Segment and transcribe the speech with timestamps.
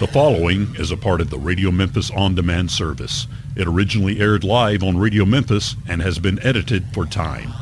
[0.00, 3.26] The following is a part of the Radio Memphis On Demand service.
[3.54, 7.52] It originally aired live on Radio Memphis and has been edited for time.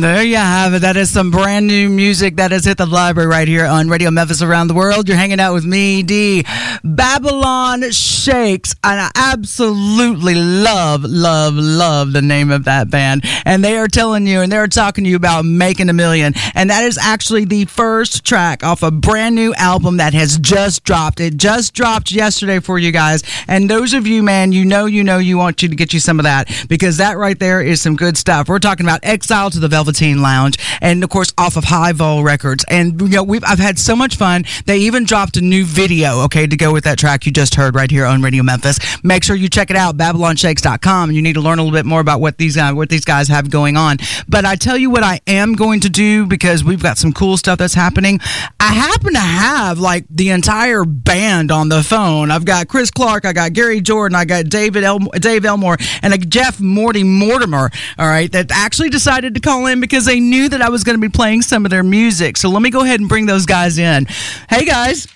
[0.00, 0.80] There you have it.
[0.80, 4.10] That is some brand new music that has hit the library right here on Radio
[4.10, 5.08] Memphis Around the World.
[5.08, 6.44] You're hanging out with me, D.
[6.82, 8.74] Babylon Shakes.
[8.82, 13.24] And I absolutely love, love, love the name of that band.
[13.44, 16.34] And they are telling you and they're talking to you about making a million.
[16.54, 20.84] And that is actually the first track off a brand new album that has just
[20.84, 21.20] dropped.
[21.20, 23.22] It just dropped yesterday for you guys.
[23.48, 26.00] And those of you, man, you know, you know, you want you to get you
[26.00, 28.48] some of that because that right there is some good stuff.
[28.48, 32.24] We're talking about Exile to the Velveteen Lounge, and of course off of High Vol
[32.24, 32.64] Records.
[32.70, 34.44] And you know, I've had so much fun.
[34.64, 37.74] They even dropped a new video, okay, to go with that track you just heard
[37.74, 38.78] right here on Radio Memphis.
[39.04, 41.12] Make sure you check it out, BabylonShakes.com.
[41.12, 43.28] You need to learn a little bit more about what these uh, what these guys
[43.28, 43.98] have going on.
[44.26, 47.36] But I tell you what, I am going to do because we've got some cool
[47.36, 48.20] stuff that's happening.
[48.58, 52.30] I happen to have like the entire band on the phone.
[52.30, 56.14] I've got Chris Clark, I got Gary Jordan, I got David El- Dave Elmore, and
[56.14, 57.70] a Jeff Morty Mortimer.
[57.98, 60.98] All right, that actually decided to call in because they knew that I was going
[60.98, 62.36] to be playing some of their music.
[62.36, 64.06] So let me go ahead and bring those guys in.
[64.48, 65.06] Hey guys.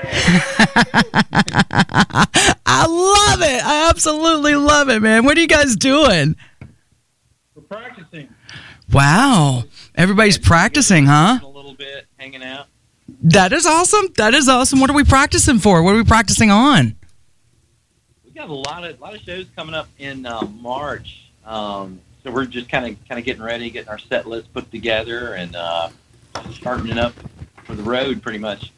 [2.66, 3.64] I love it.
[3.64, 5.24] I absolutely love it, man.
[5.24, 6.36] What are you guys doing?
[7.54, 8.28] We're practicing.
[8.92, 9.64] Wow.
[9.94, 11.40] Everybody's practicing, huh?
[11.42, 12.66] A little bit, hanging out.
[13.22, 14.08] That is awesome.
[14.16, 14.80] That is awesome.
[14.80, 15.82] What are we practicing for?
[15.82, 16.94] What are we practicing on?
[18.24, 22.30] We got a lot of lot of shows coming up in uh, March, um, so
[22.30, 25.54] we're just kind of kind of getting ready, getting our set list put together, and
[25.56, 25.88] uh,
[26.52, 27.12] starting it up
[27.64, 28.72] for the road, pretty much.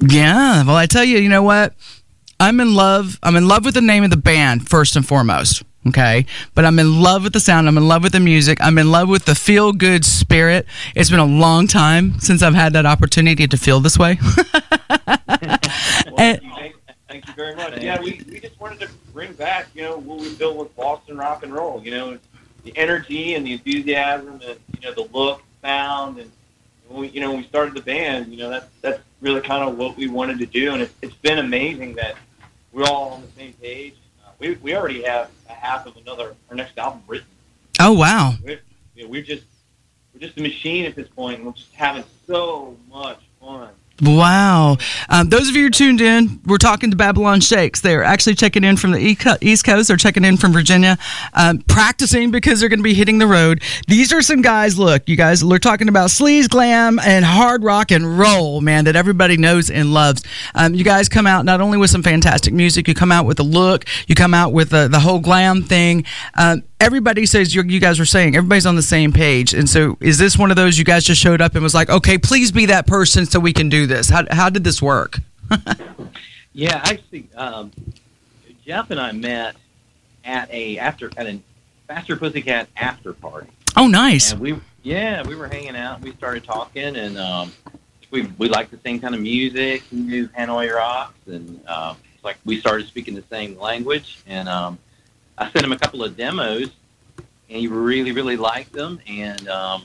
[0.00, 0.64] Yeah.
[0.64, 1.74] Well, I tell you, you know what?
[2.40, 3.18] I'm in love.
[3.22, 5.62] I'm in love with the name of the band first and foremost.
[5.86, 6.26] Okay.
[6.54, 7.66] But I'm in love with the sound.
[7.68, 8.58] I'm in love with the music.
[8.60, 10.66] I'm in love with the feel good spirit.
[10.94, 14.18] It's been a long time since I've had that opportunity to feel this way.
[16.06, 16.76] Well, And- thank,
[17.08, 17.80] thank you very much.
[17.80, 21.16] Yeah, we, we just wanted to bring back, you know, what we built with Boston
[21.16, 21.82] rock and roll.
[21.82, 22.18] You know,
[22.64, 26.30] the energy and the enthusiasm, and you know, the look, sound, and
[26.88, 29.68] when we, you know, when we started the band, you know, that's that's really kind
[29.68, 32.16] of what we wanted to do, and it's, it's been amazing that
[32.72, 33.94] we're all on the same page.
[34.24, 37.28] Uh, we we already have a half of another our next album written.
[37.80, 38.34] oh, wow.
[38.44, 38.60] We're,
[38.94, 39.44] you know, we're just
[40.12, 43.70] we're just a machine at this point, and we're just having so much fun.
[44.00, 44.78] Wow.
[45.08, 47.80] Um, those of you who tuned in, we're talking to Babylon Shakes.
[47.80, 48.98] They're actually checking in from the
[49.40, 49.88] East Coast.
[49.88, 50.98] They're checking in from Virginia,
[51.34, 53.62] um, practicing because they're going to be hitting the road.
[53.86, 57.90] These are some guys, look, you guys, we're talking about sleaze, glam, and hard rock
[57.92, 60.24] and roll, man, that everybody knows and loves.
[60.54, 63.38] Um, you guys come out not only with some fantastic music, you come out with
[63.40, 66.04] a look, you come out with the, the whole glam thing.
[66.82, 70.36] Everybody says you guys were saying everybody's on the same page and so is this
[70.36, 72.88] one of those you guys just showed up and was like okay please be that
[72.88, 75.18] person so we can do this how, how did this work
[76.54, 77.72] Yeah, actually, um,
[78.64, 79.56] Jeff and I met
[80.24, 81.40] at a after at a
[81.88, 83.48] Faster Pussycat after party.
[83.76, 86.00] oh nice And we, yeah, we were hanging out.
[86.00, 87.52] We started talking, and um,
[88.10, 89.82] we we liked the same kind of music.
[89.90, 94.22] We knew Hanoi rocks, and uh, it's like we started speaking the same language.
[94.26, 94.78] And um,
[95.42, 96.70] I sent him a couple of demos,
[97.18, 97.26] and
[97.58, 99.00] he really really liked them.
[99.08, 99.84] And um,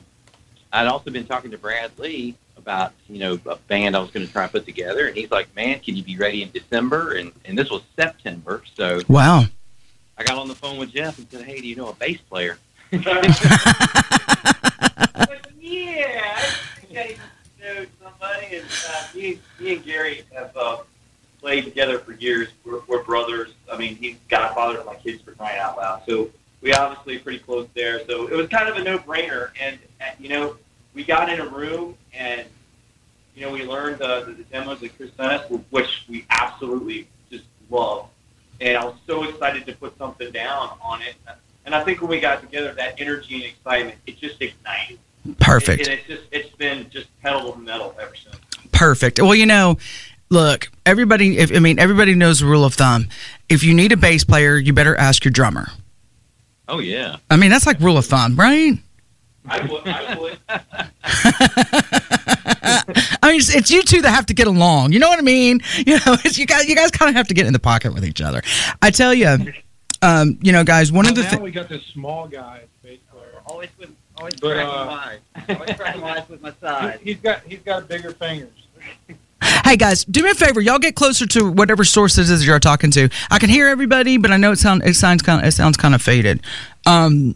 [0.72, 4.25] I'd also been talking to Brad Lee about you know a band I was going
[4.25, 7.13] to try and put together, and he's like, "Man, can you be ready in December?"
[7.13, 9.45] And and this was September, so wow
[10.18, 12.19] I got on the phone with Jeff and said, "Hey, do you know a bass
[12.29, 12.57] player?"
[15.18, 17.18] But yeah, I think I
[17.59, 20.78] know somebody, and uh, me, me and Gary have uh,
[21.40, 22.50] played together for years.
[22.66, 23.52] We're, we're brothers.
[23.72, 26.03] I mean, he's godfather to my kids for crying out loud.
[26.08, 26.30] So
[26.62, 28.06] we obviously pretty close there.
[28.08, 29.50] So it was kind of a no-brainer.
[29.59, 30.57] And uh, you know,
[30.94, 32.48] we got in a room and
[33.36, 37.07] you know we learned the, the, the demos that Chris sent us, which we absolutely
[37.30, 38.10] just love.
[38.60, 41.16] And I was so excited to put something down on it.
[41.66, 45.00] And I think when we got together, that energy and excitement, it just ignited.
[45.40, 48.38] perfect And it's just it's been just pedal to metal ever since.
[48.72, 49.78] perfect well you know
[50.29, 53.07] look everybody if, i mean everybody knows the rule of thumb
[53.50, 55.68] if you need a bass player you better ask your drummer
[56.68, 57.15] Oh yeah.
[57.29, 58.74] i mean that's like rule of thumb right
[59.50, 60.39] I would, I would.
[63.24, 64.91] I mean, it's, it's you two that have to get along.
[64.91, 65.62] You know what I mean?
[65.85, 67.94] You know, it's, you guys, you guys kind of have to get in the pocket
[67.94, 68.41] with each other.
[68.81, 69.38] I tell you,
[70.01, 71.41] um, you know, guys, one Well, of the now things.
[71.41, 73.41] we got this small guy, bass player.
[73.45, 75.19] Always with always But, cracking uh, wise.
[75.50, 77.00] always try to with my side.
[77.01, 78.67] He's got he's got bigger fingers.
[79.68, 80.62] Hey guys, do me a favor.
[80.62, 83.10] Y'all get closer to whatever source it is you're talking to.
[83.30, 85.75] I can hear everybody, but I know it sound it sounds kind of, it sounds
[85.75, 86.40] kind of faded.
[86.86, 87.36] Um,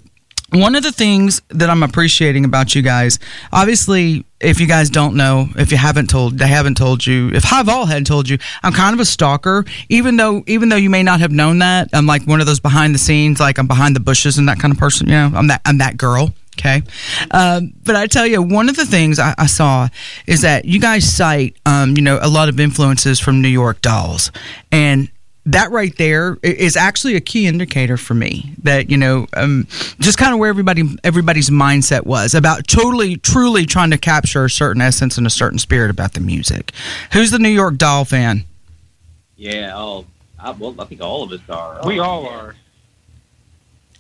[0.52, 3.20] one of the things that I'm appreciating about you guys,
[3.52, 7.44] obviously, if you guys don't know, if you haven't told, they haven't told you, if
[7.44, 9.66] High Vol hadn't told you, I'm kind of a stalker.
[9.90, 12.62] Even though, even though you may not have known that, I'm like one of those
[12.62, 15.08] behind the scenes, like I'm behind the bushes and that kind of person.
[15.08, 16.34] You know, I'm that I'm that girl.
[16.58, 16.84] Okay.
[17.32, 19.88] Um, but I tell you, one of the things I, I saw
[20.28, 23.82] is that you guys cite, um, you know, a lot of influences from New York
[23.82, 24.32] Dolls.
[24.72, 25.10] And
[25.46, 29.66] that right there is actually a key indicator for me that, you know, um,
[30.00, 34.50] just kind of where everybody everybody's mindset was about totally, truly trying to capture a
[34.50, 36.74] certain essence and a certain spirit about the music.
[37.14, 38.44] Who's the New York Doll fan?
[39.36, 39.72] Yeah.
[39.74, 40.06] Oh,
[40.38, 41.88] I, well, I think all of us are.
[41.88, 42.56] We all are.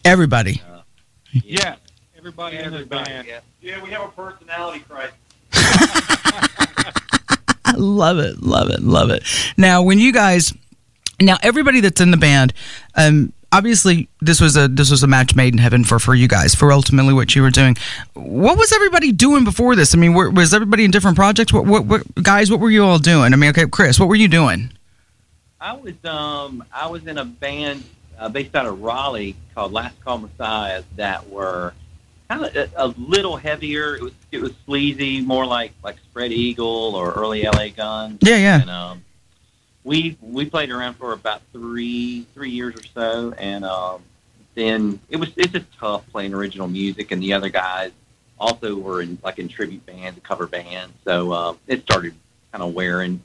[0.05, 0.61] Everybody.
[1.31, 1.75] Yeah.
[2.21, 3.27] Everybody in the Everybody, band.
[3.27, 3.39] yeah.
[3.61, 5.15] Yeah, we have a personality crisis.
[7.65, 9.23] I love it, love it, love it.
[9.57, 10.53] Now, when you guys,
[11.19, 12.53] now everybody that's in the band,
[12.93, 16.27] um, obviously this was a this was a match made in heaven for for you
[16.27, 17.75] guys for ultimately what you were doing.
[18.13, 19.95] What was everybody doing before this?
[19.95, 21.51] I mean, were, was everybody in different projects?
[21.51, 22.51] What, what what guys?
[22.51, 23.33] What were you all doing?
[23.33, 24.71] I mean, okay, Chris, what were you doing?
[25.59, 27.83] I was um I was in a band
[28.19, 31.73] uh, based out of Raleigh called Last Call Messiah that were
[32.31, 33.95] kind of a, a little heavier.
[33.95, 38.19] It was it was sleazy, more like like Spread Eagle or early LA Guns.
[38.21, 38.61] Yeah, yeah.
[38.61, 39.05] And um,
[39.83, 44.01] we we played around for about three three years or so, and um,
[44.55, 47.91] then it was it's just tough playing original music, and the other guys
[48.39, 52.13] also were in like in tribute bands, a cover bands, so um, it started
[52.51, 53.21] kind of wearing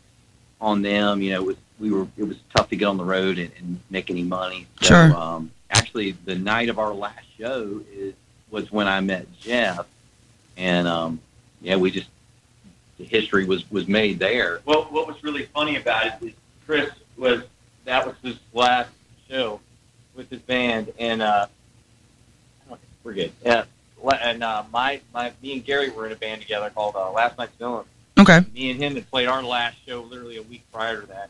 [0.61, 1.23] on them.
[1.23, 3.53] You know, it was we were it was tough to get on the road and,
[3.59, 4.67] and make any money.
[4.83, 5.15] So, Sure.
[5.15, 8.15] Um, actually, the night of our last show is
[8.51, 9.87] was when I met Jeff,
[10.57, 11.21] and um,
[11.61, 12.09] yeah, we just
[12.99, 14.61] the history was was made there.
[14.65, 16.33] Well, what was really funny about it is
[16.65, 17.43] Chris was
[17.85, 18.91] that was his last
[19.29, 19.61] show
[20.15, 21.47] with his band, and uh,
[23.05, 23.33] We're good.
[23.45, 23.65] yeah,
[24.23, 27.39] and uh, my my me and Gary were in a band together called uh, Last
[27.39, 27.85] Night's Villain.
[28.19, 31.29] Okay, Me and him had played our last show literally a week prior to that,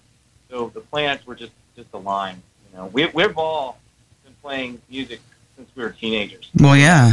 [0.48, 2.42] so the planets were just just aligned.
[2.70, 3.78] You know, we we've all
[4.24, 5.20] been playing music
[5.56, 6.50] since we were teenagers.
[6.58, 7.12] well, yeah.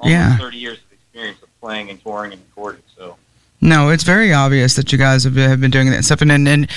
[0.00, 0.36] Almost Yeah.
[0.38, 2.82] 30 years of experience of playing and touring and recording.
[2.96, 3.16] So.
[3.60, 6.46] No, it's very obvious that you guys have, have been doing that stuff, and, and
[6.48, 6.70] and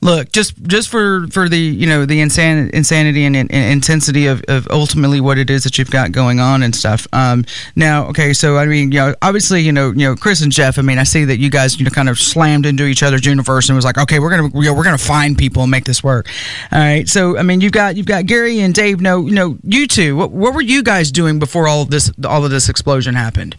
[0.00, 4.42] look, just just for for the you know the insan- insanity and, and intensity of,
[4.48, 7.06] of ultimately what it is that you've got going on and stuff.
[7.12, 7.44] Um,
[7.76, 10.78] now, okay, so I mean, you know, obviously, you know, you know, Chris and Jeff.
[10.78, 13.24] I mean, I see that you guys you know kind of slammed into each other's
[13.26, 15.84] universe and was like, okay, we're gonna you know, we're gonna find people and make
[15.84, 16.28] this work.
[16.72, 19.00] All right, so I mean, you've got you've got Gary and Dave.
[19.00, 20.16] No, you know, you two.
[20.16, 23.56] What, what were you guys doing before all of this all of this explosion happened?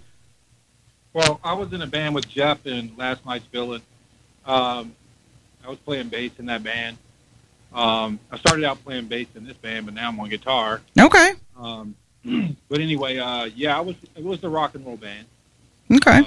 [1.14, 3.82] Well, I was in a band with Jeff in Last Night's Villain.
[4.46, 4.94] Um,
[5.66, 6.98] I was playing bass in that band.
[7.74, 10.82] Um, I started out playing bass in this band, but now I'm on guitar.
[11.00, 11.96] Okay, Um,
[12.70, 13.96] but anyway, uh, yeah, I was.
[14.16, 15.26] It was the rock and roll band.
[15.94, 16.24] okay, Uh,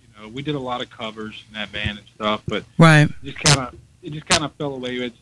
[0.00, 3.08] you know, we did a lot of covers in that band and stuff, but right.
[3.22, 4.96] it just kind of it just kind of fell away.
[4.96, 5.16] It's,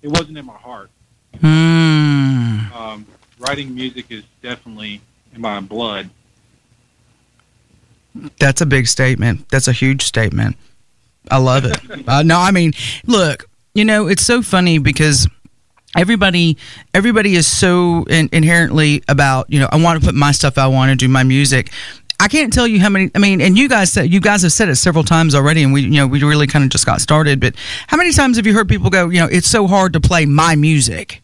[0.00, 0.90] it wasn't in my heart.
[1.40, 2.60] Hmm.
[2.74, 3.06] Um,
[3.38, 5.00] writing music is definitely
[5.34, 6.10] in my blood.
[8.38, 9.48] That's a big statement.
[9.48, 10.56] That's a huge statement.
[11.30, 11.78] I love it.
[12.08, 12.72] uh, no, I mean,
[13.06, 15.28] look, you know, it's so funny because
[15.96, 16.56] everybody
[16.94, 20.66] everybody is so in, inherently about you know I want to put my stuff I
[20.66, 21.70] want to do my music.
[22.20, 23.10] I can't tell you how many.
[23.16, 25.72] I mean, and you guys said you guys have said it several times already, and
[25.72, 27.40] we you know we really kind of just got started.
[27.40, 27.54] But
[27.88, 30.24] how many times have you heard people go, you know, it's so hard to play
[30.24, 31.20] my music?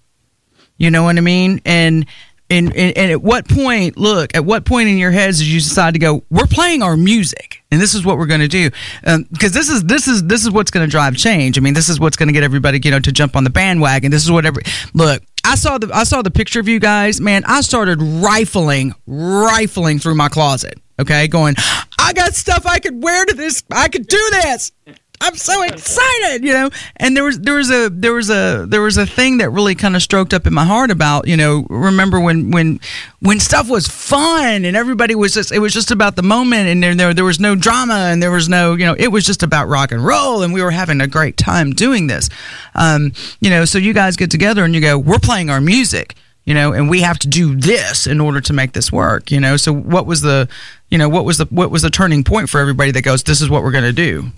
[0.76, 1.61] You know what I mean?
[1.64, 2.07] And
[2.50, 5.61] and, and, and at what point, look, at what point in your heads did you
[5.61, 8.71] decide to go, we're playing our music and this is what we're going to do?
[9.05, 11.59] Um, because this is, this is, this is what's going to drive change.
[11.59, 13.50] I mean, this is what's going to get everybody, you know, to jump on the
[13.50, 14.11] bandwagon.
[14.11, 14.61] This is whatever,
[14.95, 17.43] look, I saw the, I saw the picture of you guys, man.
[17.47, 20.78] I started rifling, rifling through my closet.
[21.00, 21.28] Okay.
[21.28, 21.55] Going,
[21.99, 23.62] I got stuff I could wear to this.
[23.71, 24.73] I could do this.
[25.21, 26.71] I'm so excited, you know.
[26.97, 29.75] And there was there was a there was a there was a thing that really
[29.75, 32.81] kind of stroked up in my heart about, you know, remember when when
[33.21, 36.83] when stuff was fun and everybody was just it was just about the moment and
[36.83, 39.43] there there, there was no drama and there was no, you know, it was just
[39.43, 42.29] about rock and roll and we were having a great time doing this.
[42.75, 46.15] Um, you know, so you guys get together and you go, "We're playing our music."
[46.45, 49.39] You know, and we have to do this in order to make this work, you
[49.39, 49.59] know.
[49.59, 50.49] So what was the
[50.89, 53.43] you know, what was the what was the turning point for everybody that goes, "This
[53.43, 54.33] is what we're going to do."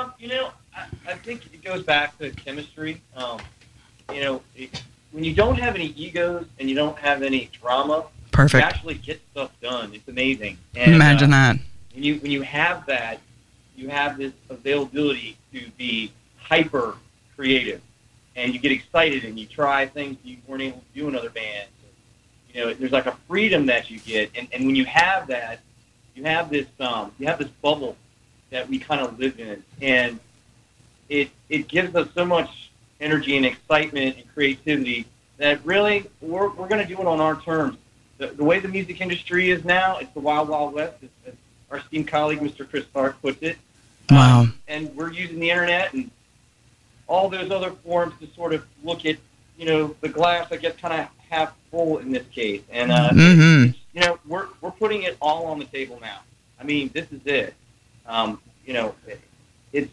[0.00, 3.00] Um, you know, I, I think it goes back to chemistry.
[3.16, 3.38] Um,
[4.12, 8.06] you know, it, when you don't have any egos and you don't have any drama,
[8.32, 8.62] Perfect.
[8.62, 9.92] You actually get stuff done.
[9.92, 10.56] It's amazing.
[10.76, 11.56] And, Imagine uh, that.
[11.92, 13.20] when you when you have that,
[13.76, 16.94] you have this availability to be hyper
[17.36, 17.82] creative,
[18.36, 21.30] and you get excited and you try things you weren't able to do in other
[21.30, 21.70] bands.
[22.54, 25.60] You know, there's like a freedom that you get, and, and when you have that,
[26.14, 27.96] you have this um, you have this bubble
[28.50, 30.18] that we kind of live in, and
[31.08, 35.06] it it gives us so much energy and excitement and creativity
[35.38, 37.76] that really we're we're going to do it on our terms.
[38.18, 40.94] The, the way the music industry is now, it's the wild wild west.
[41.02, 41.34] As, as
[41.70, 42.68] our esteemed colleague Mr.
[42.68, 43.56] Chris Clark puts it.
[44.10, 44.40] Wow.
[44.40, 46.10] Um, and we're using the internet and
[47.06, 49.16] all those other forms to sort of look at,
[49.58, 52.62] you know, the glass, I guess, kind of half full in this case.
[52.70, 53.72] And, uh, mm-hmm.
[53.92, 56.20] you know, we're, we're putting it all on the table now.
[56.58, 57.54] I mean, this is it.
[58.10, 59.20] Um, you know, it,
[59.72, 59.92] it's,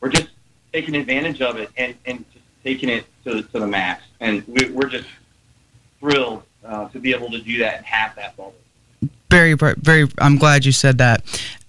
[0.00, 0.28] we're just
[0.72, 4.02] taking advantage of it and, and just taking it to, to the max.
[4.20, 5.08] And we, we're just
[6.00, 8.54] thrilled uh, to be able to do that and have that bubble.
[9.30, 11.22] very very very i'm glad you said that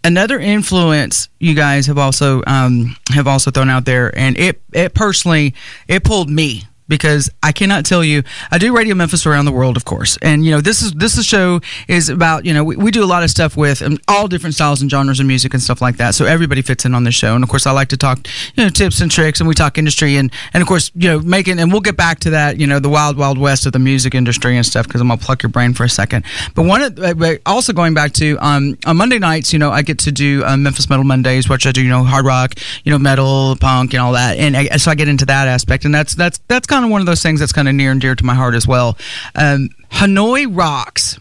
[0.04, 4.94] another influence you guys have also um, have also thrown out there and it it
[4.94, 5.54] personally
[5.88, 9.77] it pulled me because I cannot tell you I do Radio Memphis around the world
[9.77, 10.18] of course.
[10.22, 13.04] And you know this is this is show is about you know we, we do
[13.04, 15.82] a lot of stuff with um, all different styles and genres of music and stuff
[15.82, 16.15] like that.
[16.15, 17.36] So everybody fits in on this show.
[17.36, 19.77] And of course I like to talk you know tips and tricks and we talk
[19.77, 22.68] industry and and of course you know making and we'll get back to that you
[22.68, 25.44] know the wild wild west of the music industry and stuff because I'm gonna pluck
[25.44, 26.25] your brain for a second.
[26.54, 29.82] But one uh, but also going back to um on Monday nights you know I
[29.82, 32.92] get to do um, Memphis Metal Mondays which I do you know hard rock you
[32.92, 34.38] know metal punk and all that.
[34.38, 37.01] And I, so I get into that aspect and that's that's that's kind of one
[37.01, 38.98] of those things that's kind of near and dear to my heart as well.
[39.36, 41.20] Um, Hanoi Rocks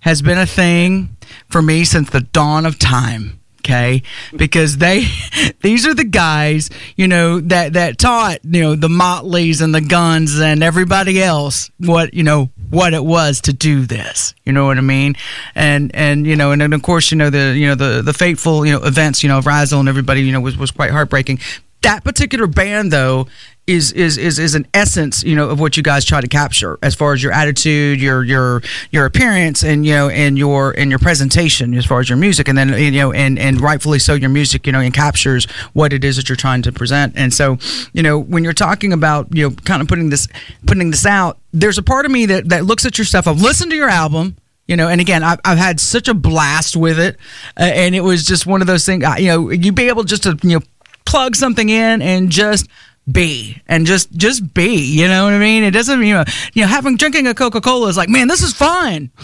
[0.00, 1.16] has been a thing
[1.48, 4.02] for me since the dawn of time okay?
[4.34, 5.04] Because they
[5.62, 9.80] these are the guys you know that that taught you know the motleys and the
[9.80, 14.66] guns and everybody else what you know what it was to do this you know
[14.66, 15.14] what i mean?
[15.54, 18.12] And and you know and then of course you know the you know the the
[18.12, 20.90] fateful you know events you know of Razzle and everybody you know was was quite
[20.90, 21.40] heartbreaking.
[21.82, 23.28] That particular band though
[23.68, 26.78] is is is is an essence you know of what you guys try to capture
[26.82, 30.90] as far as your attitude your your your appearance and you know and your and
[30.90, 32.48] your presentation as far as your music.
[32.48, 35.44] And then you know and and rightfully so your music you know and captures
[35.74, 37.12] what it is that you're trying to present.
[37.16, 37.58] And so
[37.92, 40.28] you know when you're talking about you know kind of putting this
[40.66, 43.26] putting this out there's a part of me that that looks at your stuff.
[43.26, 46.74] I've listened to your album you know and again I've, I've had such a blast
[46.74, 47.18] with it.
[47.58, 50.22] Uh, and it was just one of those things you know you'd be able just
[50.22, 50.64] to you know
[51.04, 52.68] plug something in and just
[53.10, 55.62] be and just just be you know what i mean?
[55.62, 58.52] It doesn't you know you know having drinking a coca-cola is like man this is
[58.52, 59.10] fun.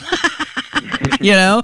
[1.20, 1.62] You know?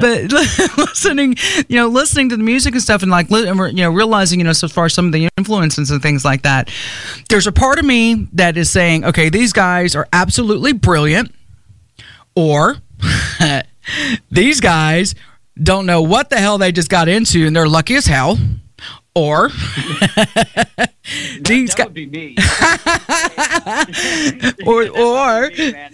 [0.00, 0.32] But
[0.76, 1.36] listening
[1.68, 4.40] you know listening to the music and stuff and like and we're, you know realizing
[4.40, 6.70] you know so far some of the influences and things like that.
[7.28, 11.34] There's a part of me that is saying okay these guys are absolutely brilliant
[12.34, 12.76] or
[14.30, 15.14] these guys
[15.62, 18.38] don't know what the hell they just got into and they're lucky as hell
[19.18, 19.48] or
[21.40, 22.36] these that would be me.
[24.64, 25.92] or or would be me, man.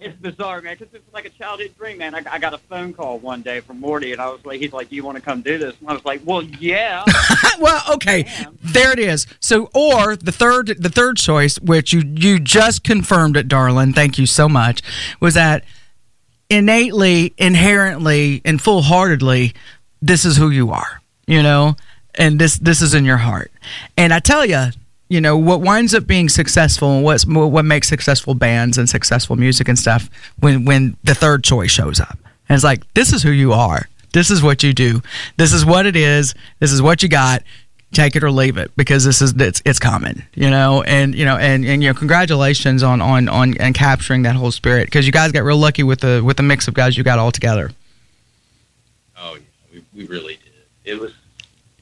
[0.00, 0.62] It's bizarre.
[0.62, 0.76] Man.
[0.78, 2.14] Because it's like a childhood dream, man.
[2.14, 4.72] I, I got a phone call one day from Morty, and I was like, he's
[4.72, 7.04] like, "Do you want to come do this?" And I was like, "Well, yeah."
[7.58, 8.24] well okay
[8.62, 13.36] there it is so or the third the third choice which you you just confirmed
[13.36, 14.80] it darling thank you so much
[15.20, 15.64] was that
[16.48, 19.52] innately inherently and full-heartedly
[20.00, 21.76] this is who you are you know
[22.14, 23.52] and this this is in your heart.
[23.96, 24.66] And i tell you
[25.08, 29.36] you know what winds up being successful and what's what makes successful bands and successful
[29.36, 32.18] music and stuff when when the third choice shows up.
[32.48, 33.88] And it's like this is who you are.
[34.12, 35.02] This is what you do.
[35.36, 36.34] This is what it is.
[36.60, 37.42] This is what you got.
[37.92, 40.82] Take it or leave it because this is it's it's common you know?
[40.82, 44.50] And you know and and you know congratulations on on on and capturing that whole
[44.50, 47.04] spirit because you guys got real lucky with the with the mix of guys you
[47.04, 47.70] got all together.
[49.16, 50.52] Oh yeah, we, we really did.
[50.84, 51.14] It was.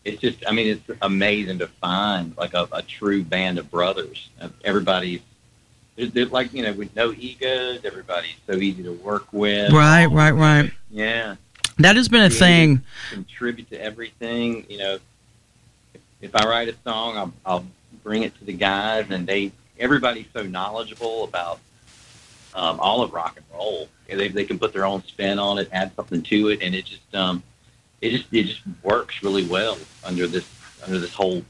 [0.07, 0.39] It's just.
[0.47, 4.29] I mean, it's amazing to find like a, a true band of brothers.
[4.41, 5.21] Uh, Everybody's.
[5.97, 7.85] They're, they're like you know with no egos.
[7.85, 9.73] Everybody's so easy to work with.
[9.73, 11.37] right right right Yeah.
[11.79, 14.65] that has been a thing Contribute to everything.
[14.69, 14.99] You know,
[15.95, 17.67] if, if I write a song, I'll, I'll
[18.05, 19.53] bring it to the guys, and they.
[19.79, 21.61] Everybody's so knowledgeable about
[22.55, 23.89] um, all of rock and roll.
[24.09, 26.85] They they can put their own spin on it, add something to it, and it
[26.87, 27.43] just um,
[28.01, 30.47] it just it just works really well under this
[30.85, 31.43] under this whole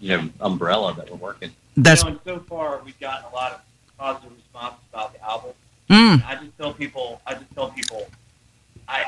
[0.00, 1.50] you know umbrella that we're working.
[1.76, 3.60] that's you know, and so far we've gotten a lot of
[3.98, 5.52] positive response about the album.
[5.90, 8.08] mm, I just tell people, I just tell people,
[8.88, 9.04] I,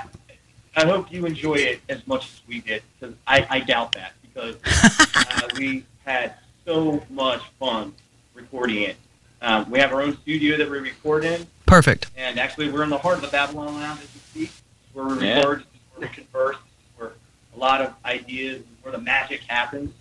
[0.77, 4.13] I hope you enjoy it as much as we did because I, I doubt that
[4.23, 4.57] because
[5.17, 7.93] uh, we had so much fun
[8.35, 8.97] recording it.
[9.43, 12.11] Um, we have our own studio that we record in, Perfect.
[12.17, 14.53] and actually we're in the heart of the Babylon Lounge as we speak,
[14.93, 15.39] where we Yeah.
[15.39, 15.65] record,
[16.09, 16.57] converse,
[16.97, 17.13] where
[17.55, 19.93] a lot of ideas, where the magic happens.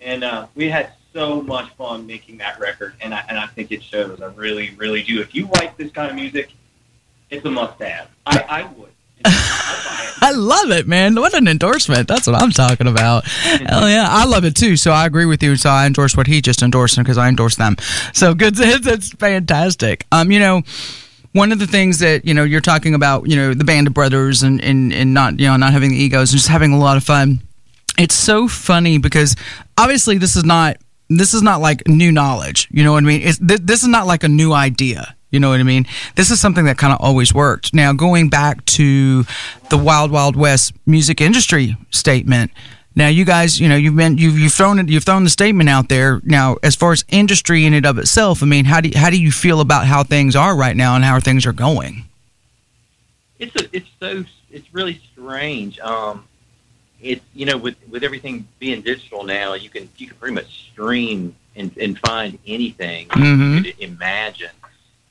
[0.00, 3.72] And uh, we had so much fun making that record, and I, and I think
[3.72, 4.20] it shows.
[4.20, 5.20] I really, really do.
[5.20, 6.50] If you like this kind of music,
[7.30, 8.08] it's a must-have.
[8.26, 8.90] I, I would.
[9.24, 9.32] I'd
[9.84, 10.22] buy it.
[10.22, 11.14] I love it, man.
[11.16, 12.06] What an endorsement.
[12.06, 13.24] That's what I'm talking about.
[13.26, 14.06] Hell yeah.
[14.08, 14.76] I love it too.
[14.76, 15.56] So I agree with you.
[15.56, 17.76] So I endorse what he just endorsed because I endorse them.
[18.12, 18.54] So good.
[18.58, 20.06] It's fantastic.
[20.12, 20.62] Um, you know,
[21.32, 23.94] one of the things that, you know, you're talking about, you know, the band of
[23.94, 26.78] brothers and, and, and not, you know, not having the egos and just having a
[26.78, 27.40] lot of fun.
[27.98, 29.36] It's so funny because
[29.76, 30.78] obviously this is not,
[31.10, 32.68] this is not like new knowledge.
[32.70, 33.20] You know what I mean?
[33.20, 35.14] Th- this is not like a new idea.
[35.30, 35.86] You know what I mean?
[36.16, 37.74] This is something that kind of always worked.
[37.74, 39.24] Now, going back to
[39.68, 42.50] the Wild Wild West music industry statement.
[42.94, 45.68] Now, you guys, you know, you've been you've you've thrown it, you've thrown the statement
[45.68, 46.20] out there.
[46.24, 49.08] Now, as far as industry in and of itself, I mean, how do you, how
[49.10, 52.04] do you feel about how things are right now and how things are going?
[53.38, 55.78] it's a, it's so it's really strange.
[55.78, 56.24] Um,
[57.00, 60.70] it's you know with with everything being digital now, you can you can pretty much
[60.72, 63.56] stream and, and find anything Mhm.
[63.64, 64.50] you could imagine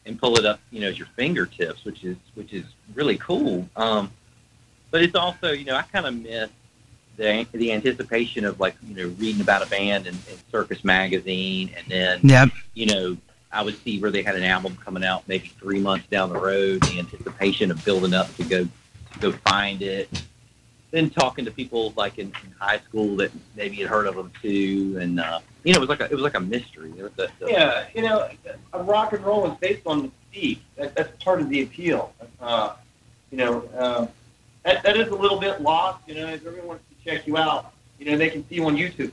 [0.06, 2.66] and pull it up you know at your fingertips, which is which is
[2.96, 3.70] really cool.
[3.78, 4.12] Um,
[4.92, 6.50] but it's also you know I kind of miss
[7.18, 11.72] the the anticipation of like you know reading about a band in, in Circus magazine
[11.76, 12.50] and then Yep.
[12.74, 13.18] you know,
[13.52, 16.40] I would see where they had an album coming out maybe three months down the
[16.40, 20.10] road, the anticipation of building up to go to go find it.
[20.92, 24.32] Then talking to people like in, in high school that maybe had heard of them
[24.42, 26.94] too, and uh, you know, it was like a it was like a mystery.
[26.98, 28.30] It was the, the, Yeah, you know,
[28.74, 30.60] a rock and roll is based on mystique.
[30.78, 32.14] That, that's part of the appeal.
[32.40, 32.76] Uh,
[33.32, 34.08] you know, uh,
[34.64, 36.08] that, that is a little bit lost.
[36.08, 38.66] You know, if everyone wants to check you out, you know, they can see you
[38.66, 39.12] on YouTube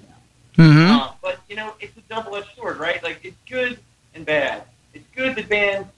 [0.56, 0.64] now.
[0.64, 1.00] Mm-hmm.
[1.00, 3.02] Uh, but you know, it's a double-edged sword, right?
[3.02, 3.78] Like it's good
[4.14, 4.64] and bad.
[4.92, 5.88] It's good that bands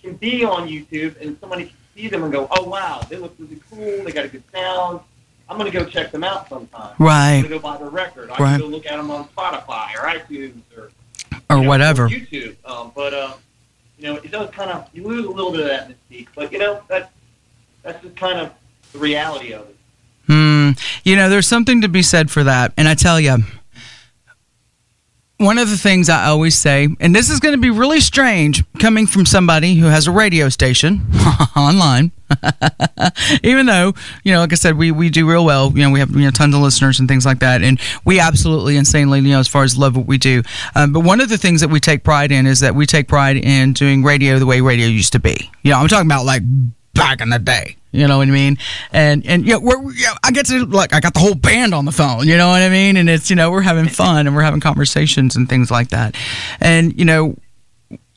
[0.00, 3.34] can be on YouTube and somebody can see them and go, "Oh wow, they look
[3.38, 4.04] really cool.
[4.04, 5.00] They got a good sound.
[5.48, 6.94] I'm gonna go check them out sometime.
[6.98, 7.36] Right.
[7.36, 7.42] I'm Right.
[7.42, 8.30] gonna go buy their record.
[8.30, 8.50] I Right.
[8.52, 10.90] can go look at them on Spotify or iTunes or
[11.50, 12.08] Or you know, whatever.
[12.08, 12.56] YouTube.
[12.64, 13.32] Um, but uh,
[13.98, 16.28] you know, it does kind of you lose a little bit of that mystique.
[16.34, 17.10] But you know, that's
[17.82, 18.52] that's just kind of
[18.92, 19.76] the reality of it.
[20.32, 20.70] Hmm.
[21.04, 22.72] You know, there's something to be said for that.
[22.78, 23.36] And I tell you,
[25.36, 28.64] one of the things I always say, and this is going to be really strange
[28.78, 31.02] coming from somebody who has a radio station
[31.56, 32.12] online,
[33.42, 33.92] even though,
[34.24, 35.70] you know, like I said, we, we do real well.
[35.72, 37.60] You know, we have, you know, tons of listeners and things like that.
[37.62, 40.42] And we absolutely insanely, you know, as far as love what we do.
[40.74, 43.08] Um, but one of the things that we take pride in is that we take
[43.08, 45.50] pride in doing radio the way radio used to be.
[45.62, 46.42] You know, I'm talking about like
[46.94, 47.76] back in the day.
[47.92, 48.56] You know what I mean?
[48.90, 51.84] And and know, we're, know, I get to like I got the whole band on
[51.84, 52.26] the phone.
[52.26, 52.96] You know what I mean?
[52.96, 56.16] And it's you know we're having fun and we're having conversations and things like that.
[56.60, 57.36] And you know.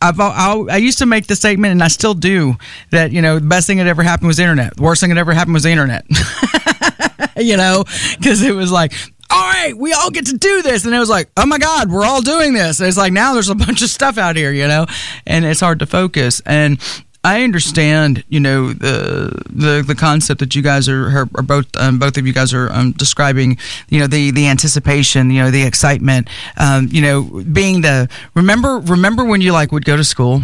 [0.02, 2.58] I've, I, I used to make the statement, and I still do,
[2.92, 4.76] that you know the best thing that ever happened was the internet.
[4.76, 6.06] The worst thing that ever happened was the internet.
[7.38, 7.86] you know,
[8.18, 8.94] because it was like,
[9.32, 11.90] all right, we all get to do this, and it was like, oh my God,
[11.90, 12.80] we're all doing this.
[12.80, 14.86] And it's like now there's a bunch of stuff out here, you know,
[15.26, 16.42] and it's hard to focus.
[16.46, 16.80] And
[17.26, 21.98] I understand, you know, the the the concept that you guys are are, both um,
[21.98, 23.58] both of you guys are um, describing.
[23.90, 26.30] You know, the the anticipation, you know, the excitement.
[26.56, 30.44] Um, you know, being the remember remember when you like would go to school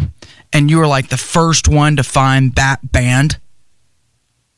[0.52, 3.38] and you were like the first one to find that band.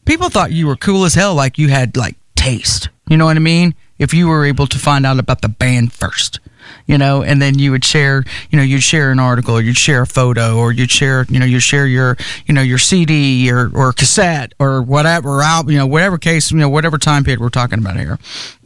[0.06, 2.88] People thought you were cool as hell, like you had like taste.
[3.06, 3.74] You know what I mean?
[3.98, 6.40] If you were able to find out about the band first
[6.86, 9.76] you know, and then you would share, you know, you'd share an article, or you'd
[9.76, 13.50] share a photo, or you'd share, you know, you'd share your, you know, your CD
[13.50, 17.40] or, or cassette or whatever out, you know, whatever case, you know, whatever time period
[17.40, 18.18] we're talking about here.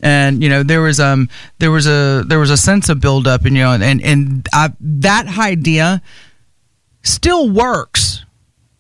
[0.03, 3.45] And, you know, there was, um, there was a, there was a sense of buildup
[3.45, 6.03] and, you know, and, and I, that idea
[7.03, 8.25] still works.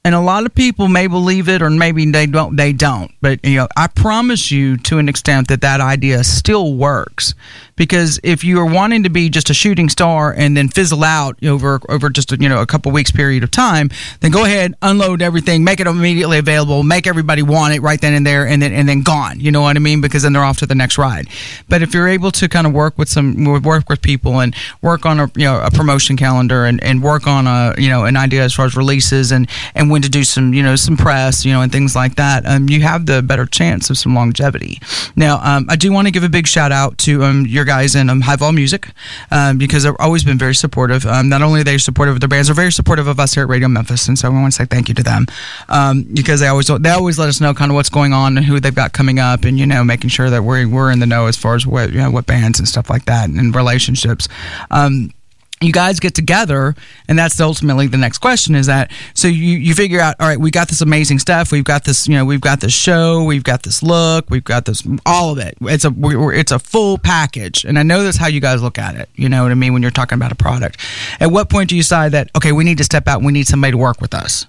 [0.04, 3.10] And a lot of people may believe it or maybe they don't they don't.
[3.20, 7.34] But you know, I promise you to an extent that that idea still works
[7.78, 11.42] because if you are wanting to be just a shooting star and then fizzle out
[11.44, 13.88] over over just a, you know a couple weeks period of time,
[14.20, 18.12] then go ahead, unload everything, make it immediately available, make everybody want it right then
[18.12, 19.40] and there, and then and then gone.
[19.40, 20.00] You know what I mean?
[20.00, 21.28] Because then they're off to the next ride.
[21.68, 25.06] But if you're able to kind of work with some work with people and work
[25.06, 28.16] on a you know a promotion calendar and, and work on a you know an
[28.16, 31.44] idea as far as releases and and when to do some you know some press
[31.44, 34.80] you know and things like that, um, you have the better chance of some longevity.
[35.14, 37.94] Now, um, I do want to give a big shout out to um, your guys
[37.94, 38.88] in um, High Vol Music
[39.30, 41.06] um, because they've always been very supportive.
[41.06, 43.44] Um, not only are they supportive of their bands, they're very supportive of us here
[43.44, 45.26] at Radio Memphis, and so I want to say thank you to them
[45.68, 48.46] um, because they always they always let us know kind of what's going on and
[48.46, 51.06] who they've got coming up, and you know making sure that we're we're in the
[51.06, 54.28] know as far as what you know what bands and stuff like that and relationships.
[54.70, 55.12] Um,
[55.60, 56.74] you guys get together
[57.08, 60.38] and that's ultimately the next question is that so you, you figure out all right
[60.38, 61.52] we got this amazing stuff.
[61.52, 63.24] We've got this you know we've got this show.
[63.24, 64.30] We've got this look.
[64.30, 65.56] We've got this all of it.
[65.62, 67.64] It's a we're, it's a full package.
[67.64, 69.08] And i know that's how you guys look at it.
[69.14, 69.72] You know what i mean?
[69.72, 70.80] When you're talking about a product.
[71.20, 73.32] At what point do you decide that okay we need to step out and we
[73.32, 74.46] need somebody to work with us?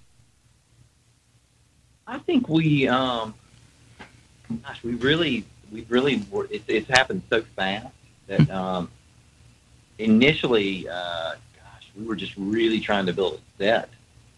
[2.09, 3.35] I think we, um,
[4.63, 7.87] gosh, we really, we really, it, it's happened so fast
[8.25, 8.89] that um,
[9.99, 13.89] initially, uh, gosh, we were just really trying to build a set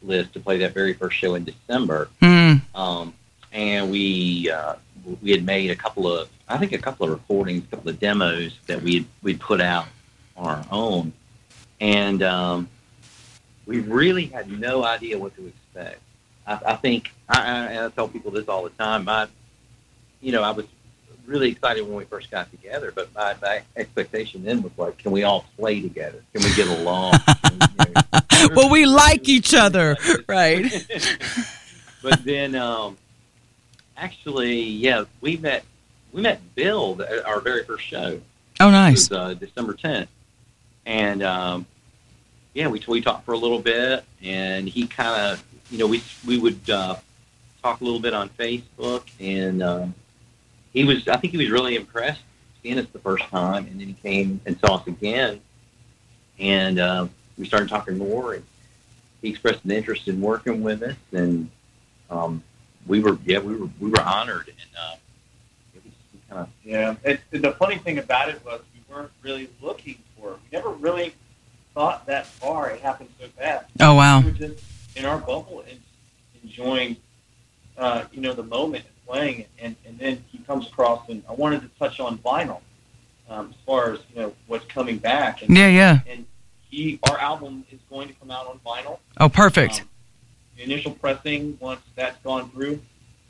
[0.01, 2.09] list to play that very first show in December.
[2.19, 2.55] Hmm.
[2.75, 3.13] Um,
[3.53, 4.75] and we uh,
[5.21, 7.99] we had made a couple of I think a couple of recordings, a couple of
[7.99, 9.87] demos that we we put out
[10.35, 11.13] on our own,
[11.79, 12.69] and um,
[13.65, 16.01] we really had no idea what to expect.
[16.47, 19.05] I, I think I, I, I tell people this all the time.
[19.05, 19.27] My,
[20.21, 20.65] you know, I was
[21.25, 25.11] really excited when we first got together, but my, my expectation then was like, can
[25.11, 26.23] we all play together?
[26.33, 27.13] Can we get along?
[27.51, 30.71] You know, well we like each other right
[32.01, 32.97] but then um,
[33.97, 35.63] actually, yeah, we met
[36.11, 38.19] we met Bill at our very first show.
[38.59, 40.07] oh nice was uh, December 10th,
[40.85, 41.65] and um,
[42.53, 46.03] yeah, we we talked for a little bit, and he kind of you know we
[46.25, 46.95] we would uh,
[47.61, 49.93] talk a little bit on Facebook, and um,
[50.73, 52.21] he was I think he was really impressed
[52.63, 55.41] seeing us the first time, and then he came and saw us again,
[56.39, 57.07] and uh,
[57.37, 58.43] we started talking more, and
[59.21, 61.49] he expressed an interest in working with us, and
[62.09, 62.43] um,
[62.87, 64.95] we were yeah we were we were honored, and uh,
[65.75, 65.93] it was
[66.29, 70.33] kind of Yeah, it, the funny thing about it was we weren't really looking for
[70.33, 70.39] it.
[70.51, 71.13] We never really
[71.73, 72.69] thought that far.
[72.71, 73.65] It happened so fast.
[73.79, 74.63] oh wow We were just
[74.95, 75.79] in our bubble and
[76.43, 76.97] enjoying,
[77.77, 79.45] uh, you know, the moment and playing.
[79.59, 82.61] And, and then he comes across, and I wanted to touch on vinyl
[83.29, 85.41] um, as far as, you know, what's coming back.
[85.41, 86.25] And, yeah yeah and
[86.69, 88.99] he, our album is going to come out on vinyl.
[89.19, 89.89] oh perfect Um,
[90.57, 92.81] the initial pressing, once that's gone through,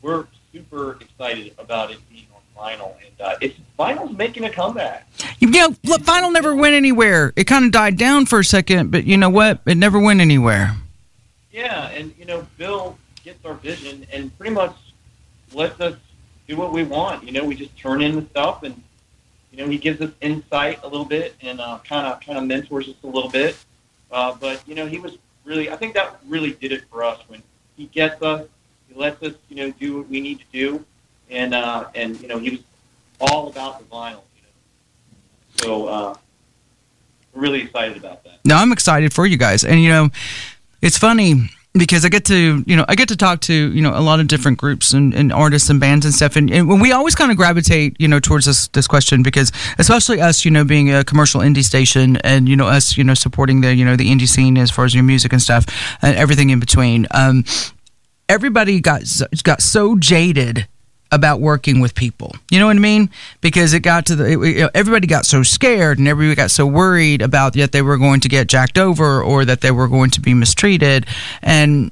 [0.01, 2.95] we're super excited about it being on vinyl.
[3.05, 5.07] And uh, it's vinyl's making a comeback.
[5.39, 7.31] You know, look, vinyl never went anywhere.
[7.35, 9.61] It kind of died down for a second, but you know what?
[9.65, 10.75] It never went anywhere.
[11.51, 14.75] Yeah, and you know, Bill gets our vision and pretty much
[15.53, 15.95] lets us
[16.47, 17.23] do what we want.
[17.23, 18.81] You know, we just turn in the stuff, and
[19.51, 22.87] you know, he gives us insight a little bit and kind of kind of mentors
[22.87, 23.57] us a little bit.
[24.11, 27.19] Uh, but you know, he was really, I think that really did it for us
[27.27, 27.41] when
[27.77, 28.47] he gets us,
[28.87, 30.85] he lets us, you know, do what we need to do,
[31.29, 32.59] and uh, and you know, he was
[33.19, 34.21] all about the vinyl.
[34.35, 36.15] You know, so uh,
[37.33, 38.39] really excited about that.
[38.45, 40.09] No, I'm excited for you guys, and you know,
[40.81, 43.91] it's funny because I get to you know I get to talk to you know
[43.97, 46.91] a lot of different groups and, and artists and bands and stuff, and, and we
[46.91, 50.63] always kind of gravitate you know towards this this question because especially us you know
[50.63, 53.95] being a commercial indie station and you know us you know supporting the you know
[53.95, 55.65] the indie scene as far as your music and stuff
[56.01, 57.07] and everything in between.
[57.11, 57.45] Um,
[58.27, 59.03] everybody got
[59.43, 60.67] got so jaded
[61.11, 62.35] about working with people.
[62.49, 63.09] You know what I mean?
[63.41, 67.21] Because it got to the it, everybody got so scared and everybody got so worried
[67.21, 70.21] about that they were going to get jacked over or that they were going to
[70.21, 71.05] be mistreated
[71.41, 71.91] and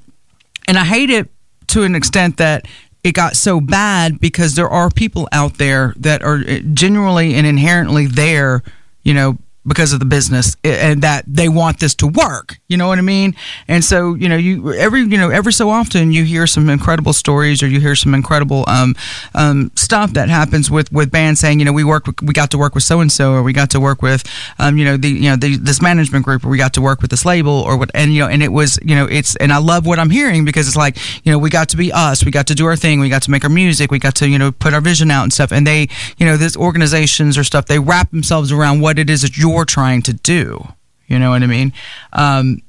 [0.68, 1.30] and I hate it
[1.68, 2.66] to an extent that
[3.04, 7.48] it got so bad because there are people out there that are uh, genuinely and
[7.48, 8.62] inherently there,
[9.04, 12.58] you know, because of the business eh, and that they want this to work.
[12.68, 13.36] You know what I mean?
[13.68, 17.14] And so, you know, you every you know every so often you hear some incredible
[17.14, 18.96] stories or you hear some incredible um,
[19.34, 22.58] um, stuff that happens with with bands saying, you know, we work we got to
[22.58, 24.24] work with so and so or we got to work with
[24.60, 27.02] um, you know the you know the, this management group or we got to work
[27.02, 29.52] with this label or what and you know and it was you know it's and
[29.52, 32.24] I love what I'm hearing because it's like you know we got to be us
[32.24, 34.28] we got to do our thing we got to make our music we got to
[34.28, 37.44] you know put our vision out and stuff and they you know these organizations or
[37.44, 40.68] stuff they wrap themselves around what it is that you're trying to do
[41.08, 41.74] you know what I mean
[42.14, 42.62] um,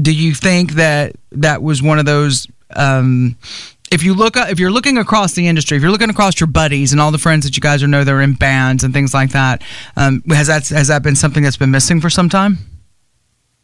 [0.00, 2.46] do you think that that was one of those
[2.76, 3.36] um,
[3.90, 6.92] if you look if you're looking across the industry if you're looking across your buddies
[6.92, 9.12] and all the friends that you guys are know that are in bands and things
[9.14, 9.62] like that
[9.96, 12.58] um, has that has that been something that's been missing for some time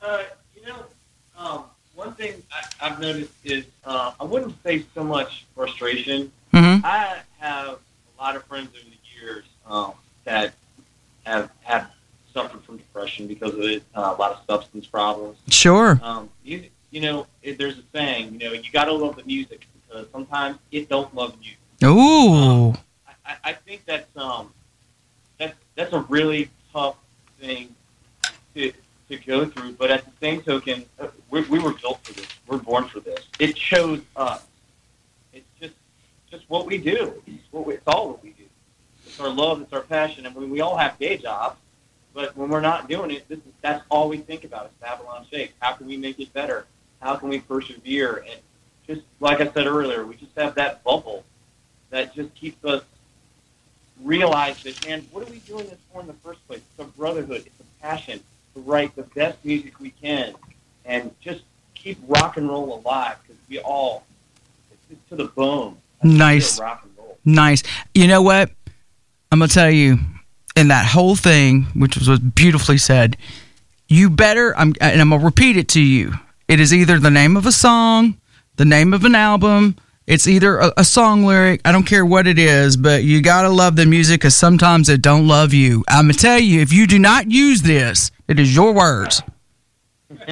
[0.02, 0.22] Uh,
[0.54, 0.84] you know,
[1.38, 6.30] um, one thing I, I've noticed is uh, I wouldn't say so much frustration.
[6.52, 6.84] mm-hmm.
[6.84, 7.78] I have
[8.18, 9.92] a lot of friends over the years um,
[10.24, 10.54] that
[11.24, 11.90] have have
[12.36, 13.82] suffered from depression because of it.
[13.94, 15.38] Uh, a lot of substance problems.
[15.48, 18.34] sure Um, you, you know, it, there's a saying.
[18.34, 21.54] You know, you got to love the music because sometimes it don't love you.
[21.88, 22.72] Ooh.
[22.72, 22.74] I,
[23.24, 24.52] I- I think that's um
[25.38, 26.96] that's that's a really tough
[27.40, 27.74] thing
[28.54, 28.72] to
[29.08, 29.72] to go through.
[29.72, 32.26] But at the same token, uh, we, we were built for this.
[32.46, 33.26] We're born for this.
[33.38, 34.44] It chose us.
[35.32, 35.74] It's just
[36.30, 37.22] just what we do.
[37.26, 38.44] It's, what we, it's all what we do.
[39.06, 39.62] It's our love.
[39.62, 40.26] It's our passion.
[40.26, 41.56] And we, we all have day jobs,
[42.16, 45.26] But when we're not doing it, this is that's all we think about is Babylon
[45.30, 45.52] Shakes.
[45.60, 46.64] How can we make it better?
[47.02, 48.24] How can we persevere?
[48.26, 48.40] And
[48.86, 51.24] just like I said earlier, we just have that bubble
[51.90, 52.82] that just keeps us
[54.02, 56.60] realize that, man, what are we doing this for in the first place?
[56.60, 57.44] It's a brotherhood.
[57.44, 58.20] It's a passion
[58.54, 60.34] to write the best music we can
[60.86, 61.42] and just
[61.74, 64.06] keep rock and roll alive because we all,
[64.90, 65.76] it's, to the bone.
[66.02, 66.60] That's Nice.
[66.60, 67.18] Rock and roll.
[67.26, 67.62] Nice.
[67.94, 68.50] You know what?
[69.30, 69.98] I'm gonna tell you,
[70.56, 73.16] in that whole thing, which was beautifully said,
[73.88, 74.56] you better.
[74.56, 76.14] I'm and I'm gonna repeat it to you.
[76.48, 78.18] It is either the name of a song,
[78.56, 79.76] the name of an album.
[80.06, 81.60] It's either a, a song lyric.
[81.64, 85.02] I don't care what it is, but you gotta love the music because sometimes it
[85.02, 85.84] don't love you.
[85.88, 89.22] I'm gonna tell you, if you do not use this, it is your words.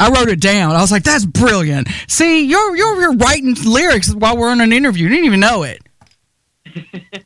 [0.00, 0.72] I wrote it down.
[0.72, 4.72] I was like, "That's brilliant." See, you're you're, you're writing lyrics while we're on an
[4.72, 5.04] interview.
[5.04, 5.82] You didn't even know it.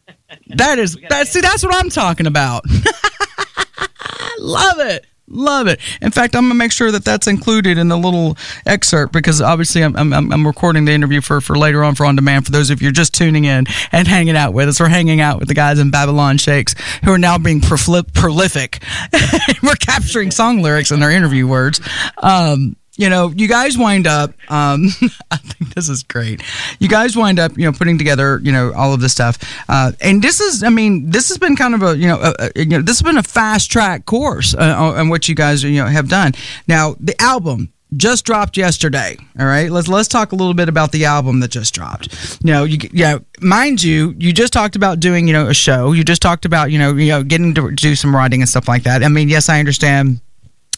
[0.49, 1.29] That is that.
[1.29, 2.65] See, that's what I'm talking about.
[4.39, 5.07] Love it.
[5.31, 5.79] Love it.
[6.01, 9.83] In fact, I'm gonna make sure that that's included in the little excerpt because obviously
[9.83, 12.47] I'm, I'm, I'm recording the interview for, for later on for on demand.
[12.47, 15.39] For those of you just tuning in and hanging out with us, we're hanging out
[15.39, 18.83] with the guys in Babylon Shakes who are now being profli- prolific.
[19.63, 21.81] we're capturing song lyrics in their interview words.
[22.19, 24.31] Um, you know, you guys wind up.
[24.51, 24.89] Um,
[25.31, 26.43] I think this is great.
[26.81, 29.39] You guys wind up, you know, putting together, you know, all of this stuff.
[29.69, 32.35] Uh, and this is, I mean, this has been kind of a, you know, a,
[32.39, 35.63] a, you know, this has been a fast track course uh, on what you guys,
[35.63, 36.33] you know, have done.
[36.67, 39.17] Now, the album just dropped yesterday.
[39.39, 42.39] All right, let's let's talk a little bit about the album that just dropped.
[42.45, 45.93] You know, you yeah, mind you, you just talked about doing, you know, a show.
[45.93, 48.69] You just talked about, you know, you know, getting to do some writing and stuff
[48.69, 49.03] like that.
[49.03, 50.21] I mean, yes, I understand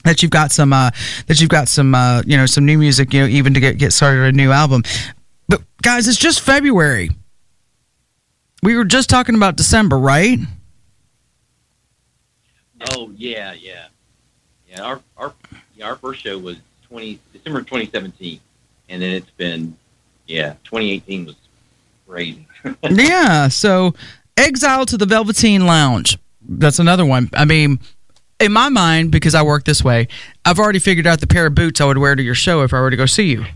[0.05, 0.91] that you've got some uh,
[1.27, 3.79] that you've got some uh, you know some new music you know even to get
[3.79, 4.83] get started a new album.
[5.49, 7.11] But guys it's just february.
[8.63, 10.39] We were just talking about december right?
[12.93, 13.87] Oh yeah, yeah,
[14.69, 14.83] yeah.
[14.83, 15.35] Our our
[15.77, 18.41] yeah, our first show was twenty December twenty seventeen,
[18.89, 19.77] and then it's been
[20.27, 21.37] yeah twenty eighteen was
[22.09, 22.47] crazy.
[22.83, 23.95] yeah so
[24.37, 26.19] exile to the velveteen lounge.
[26.43, 27.29] That's another one.
[27.35, 27.81] I mean
[28.41, 30.09] in my mind because i work this way
[30.45, 32.73] i've already figured out the pair of boots i would wear to your show if
[32.73, 33.45] i were to go see you.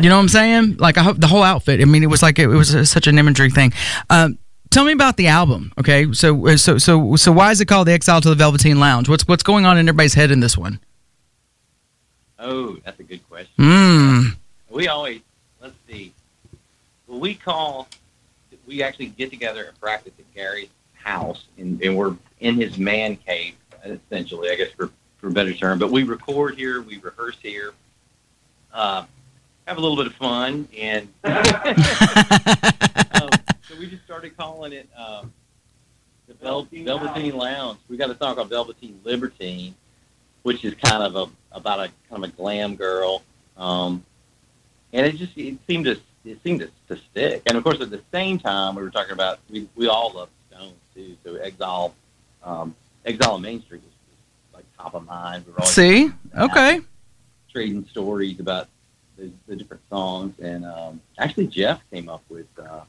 [0.00, 0.76] You know what i'm saying?
[0.76, 1.80] Like I hope the whole outfit.
[1.80, 3.72] I mean it was like it, was such an imagery thing.
[4.10, 4.38] Um,
[4.70, 6.12] tell me about the album okay?
[6.12, 9.08] So so so so why is it called the exile to the velveteen lounge?
[9.08, 10.78] What's what's going on in everybody's head in this one?
[12.38, 13.52] Oh, that's a good question.
[13.58, 14.36] mm.
[14.70, 15.20] We always
[15.60, 16.12] let's see.
[17.06, 17.88] Well, we call
[18.66, 23.16] we actually get together and practice at Gary's house, and, and we're in his man
[23.16, 25.78] cave essentially, I guess for for a better term.
[25.78, 27.72] But we record here, we rehearse here,
[28.72, 29.04] uh,
[29.66, 31.34] have a little bit of fun, and um,
[33.68, 35.32] so we just started calling it um,
[36.26, 37.78] the Vel- Velveteen Velveteen Lounge.
[37.88, 39.74] We got a song called Velveteen Libertine,
[40.42, 43.22] which is kind of a about a kind of a glam girl,
[43.56, 44.04] um,
[44.92, 47.42] and it just it seemed to it seemed to, to stick.
[47.46, 50.28] And of course, at the same time, we were talking about we we all love
[50.50, 51.16] Stones too.
[51.24, 51.94] So Exile,
[52.42, 52.74] um,
[53.08, 53.92] Exile on Main Street was,
[54.52, 55.44] was like top of mind.
[55.46, 56.80] We were always see okay
[57.50, 58.68] trading stories about
[59.16, 62.82] the, the different songs, and um, actually Jeff came up with uh,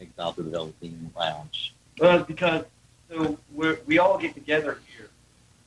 [0.00, 1.74] Exile to the Velveteen Lounge.
[1.98, 2.64] Well, it's because
[3.10, 5.08] so we're, we all get together here.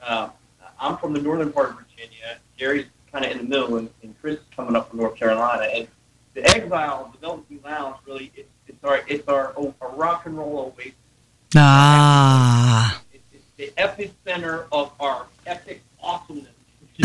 [0.02, 0.30] Uh,
[0.80, 2.38] I'm from the northern part of Virginia.
[2.58, 5.64] Gary's kind of in the middle, and, and Chris is coming up from North Carolina.
[5.72, 5.88] And
[6.34, 10.38] the Exile, the Velveteen Lounge, really, it's, it's our it's our, oh, our rock and
[10.38, 10.94] roll oasis.
[11.56, 13.03] ah It's, it's
[13.64, 16.50] the epicenter of our epic awesomeness.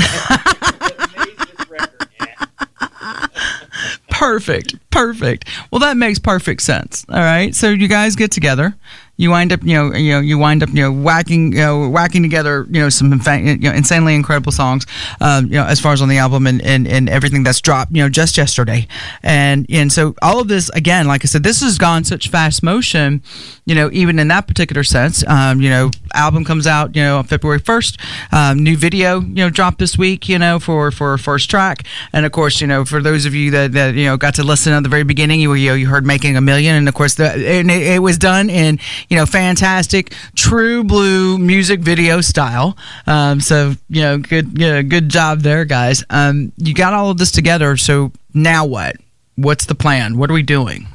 [4.11, 5.49] perfect perfect.
[5.71, 7.05] Well that makes perfect sense.
[7.09, 8.77] All right so you guys get together
[9.18, 11.88] you wind up you know you know you wind up you know whacking you know
[11.88, 14.87] whacking together you know some infa- you know, insanely incredible songs
[15.20, 17.90] um, you know as far as on the album and, and and everything that's dropped
[17.92, 18.87] you know just yesterday
[19.22, 22.62] and and so all of this again like i said this has gone such fast
[22.62, 23.20] motion
[23.66, 27.18] you know even in that particular sense um, you know album comes out you know
[27.18, 28.00] on february 1st
[28.33, 32.24] um, new video you know dropped this week you know for for first track and
[32.24, 34.72] of course you know for those of you that, that you know got to listen
[34.72, 37.16] at the very beginning you you, know, you heard making a million and of course
[37.16, 38.78] the, and it, it was done in
[39.09, 42.77] you know fantastic true blue music video style.
[43.07, 46.05] Um, so you know good you know, good job there guys.
[46.11, 48.97] Um, you got all of this together so now what?
[49.37, 50.18] What's the plan?
[50.18, 50.88] What are we doing?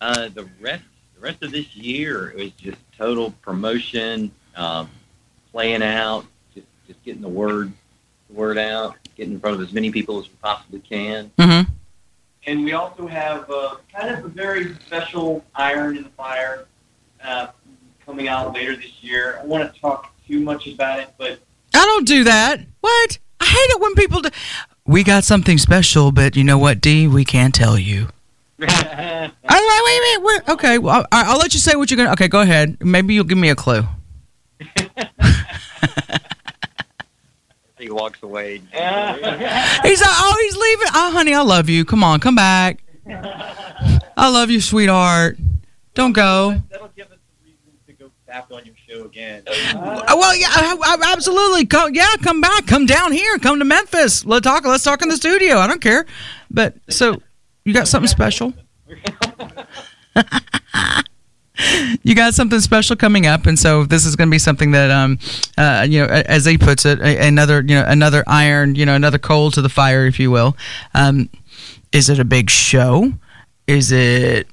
[0.00, 0.82] Uh, the rest
[1.14, 4.90] the rest of this year was just total promotion, um,
[5.52, 7.72] playing out, just just getting the word
[8.28, 11.30] the word out, getting in front of as many people as we possibly can.
[11.38, 11.70] mm-hmm.
[12.44, 16.66] And we also have uh, kind of a very special iron in the fire
[17.24, 17.48] uh,
[18.04, 19.36] coming out later this year.
[19.36, 21.38] I don't want to talk too much about it, but
[21.74, 22.60] I don't do that.
[22.80, 23.18] What?
[23.40, 24.30] I hate it when people do.
[24.84, 27.06] We got something special, but you know what, D?
[27.06, 28.08] We can't tell you.
[28.62, 30.48] All right, wait, wait, wait.
[30.48, 32.12] Okay, well, I'll, I'll let you say what you're gonna.
[32.12, 32.82] Okay, go ahead.
[32.84, 33.84] Maybe you'll give me a clue.
[37.82, 38.58] He walks away.
[38.58, 40.86] He's like, oh, he's leaving.
[40.94, 41.84] Oh, honey, I love you.
[41.84, 42.80] Come on, come back.
[43.08, 45.36] I love you, sweetheart.
[45.94, 46.62] Don't go.
[46.70, 47.11] that'll give us a reason
[48.32, 49.42] to back on your show again.
[49.46, 51.64] Uh, well, yeah, I, I, absolutely.
[51.64, 52.66] Go, yeah, come back.
[52.66, 53.38] Come down here.
[53.38, 54.24] Come to Memphis.
[54.24, 54.64] Let's talk.
[54.64, 55.58] Let's talk in the studio.
[55.58, 56.06] I don't care.
[56.50, 57.20] But so
[57.64, 58.52] you got something special?
[62.02, 64.90] you got something special coming up, and so this is going to be something that,
[64.90, 65.18] um,
[65.56, 69.18] uh, you know, as he puts it, another, you know, another iron, you know, another
[69.18, 70.56] coal to the fire, if you will.
[70.94, 71.28] Um,
[71.92, 73.12] is it a big show?
[73.66, 74.48] Is it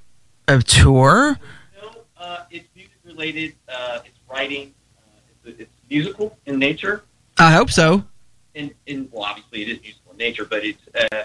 [0.48, 1.38] a tour?
[1.82, 3.56] No, uh, it's music related.
[3.68, 4.74] Uh, it's writing.
[4.98, 7.04] Uh, it's, it's musical in nature.
[7.38, 8.04] I hope so.
[8.54, 11.24] In, in well, obviously it is musical in nature, but it's uh,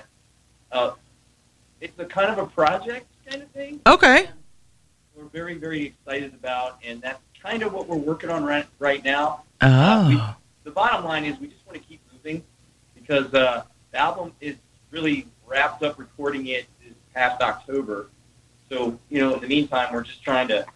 [0.72, 0.92] uh,
[1.80, 3.80] it's a kind of a project kind of thing.
[3.87, 4.28] Okay.
[5.16, 9.04] We're very very excited about, and that's kind of what we're working on right right
[9.04, 9.42] now.
[9.61, 10.37] Oh.
[10.64, 12.42] The bottom line is we just want to keep moving
[12.94, 14.57] because uh, the album is
[14.90, 18.09] really wrapped up recording it this past October.
[18.68, 20.66] So you know, in the meantime, we're just trying to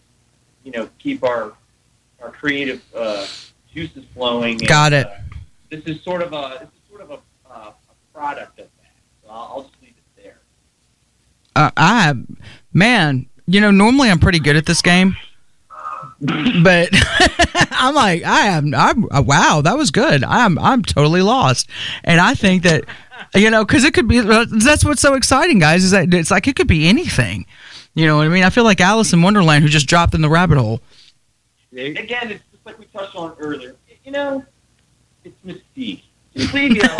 [0.64, 1.52] you know keep our
[2.22, 3.26] our creative uh,
[3.72, 4.54] juices flowing.
[4.60, 5.06] and, Got it.
[5.06, 5.14] Uh,
[5.70, 7.18] this is sort of a this is sort of a,
[7.50, 8.92] uh, a product of that.
[9.22, 10.38] So I'll, I'll just leave it there.
[11.56, 12.14] uh, I,
[12.72, 15.16] man, you know, normally I'm pretty good at this game,
[16.20, 16.88] but
[17.70, 20.24] I'm like, I am, I'm, uh, wow, that was good.
[20.24, 21.68] I'm, I'm totally lost,
[22.04, 22.84] and I think that,
[23.34, 24.20] you know, because it could be.
[24.20, 27.46] That's what's so exciting, guys, is that it's like it could be anything.
[27.98, 28.44] You know what I mean?
[28.44, 30.80] I feel like Alice in Wonderland who just dropped in the rabbit hole.
[31.72, 33.74] Again, it's just like we touched on earlier.
[34.04, 34.44] You know,
[35.24, 36.02] it's mystique.
[36.36, 36.96] Just leave, you know,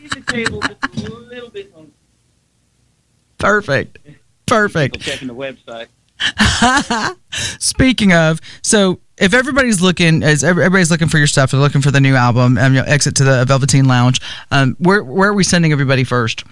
[0.00, 0.62] leave the table
[0.94, 1.92] just a little bit on
[3.36, 3.98] Perfect,
[4.46, 4.98] perfect.
[5.00, 5.88] Checking the website.
[7.60, 11.90] Speaking of, so if everybody's looking, as everybody's looking for your stuff, they're looking for
[11.90, 14.22] the new album, um, you know, exit to the Velveteen Lounge.
[14.50, 16.44] Um, where where are we sending everybody first?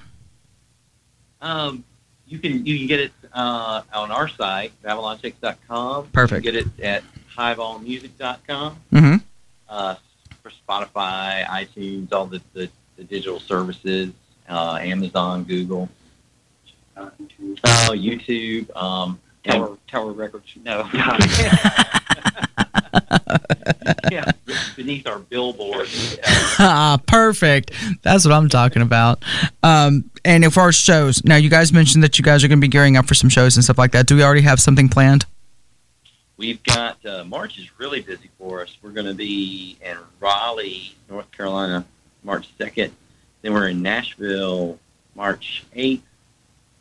[1.40, 1.84] Um,
[2.26, 6.08] you can you can get it uh, on our site, BabylonShakes.com.
[6.08, 6.44] Perfect.
[6.44, 7.04] You can get it at
[7.36, 8.76] highvolmusic.com.
[8.92, 9.16] Mm-hmm.
[9.68, 9.94] Uh,
[10.42, 14.12] for Spotify, iTunes, all the, the, the digital services,
[14.48, 15.88] uh, Amazon, Google,
[16.96, 20.46] uh, oh, YouTube, um, Tower, Tower Records.
[20.64, 20.88] No.
[24.10, 24.30] yeah,
[24.76, 25.88] beneath our billboard.
[26.58, 27.72] Ah, perfect.
[28.02, 29.22] That's what I'm talking about.
[29.62, 32.64] Um, and if our shows, now you guys mentioned that you guys are going to
[32.64, 34.06] be gearing up for some shows and stuff like that.
[34.06, 35.24] Do we already have something planned?
[36.36, 38.76] We've got uh, March is really busy for us.
[38.80, 41.84] We're going to be in Raleigh, North Carolina,
[42.22, 42.94] March second.
[43.42, 44.78] Then we're in Nashville,
[45.14, 46.06] March eighth,